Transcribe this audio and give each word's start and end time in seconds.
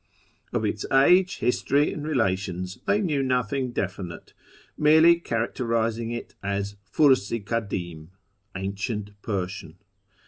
Of 0.51 0.65
its 0.65 0.83
age, 0.91 1.37
history, 1.37 1.93
and 1.93 2.03
relations 2.03 2.79
they 2.87 3.01
knew 3.01 3.21
nothing 3.21 3.71
definite, 3.71 4.33
merely 4.75 5.17
characterising 5.17 6.09
it 6.09 6.33
as" 6.41 6.75
Furs 6.91 7.31
i 7.31 7.37
kadim" 7.37 8.07
(Ancient 8.57 9.11
Persian). 9.21 9.75